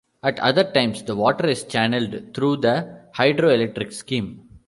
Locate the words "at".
0.23-0.39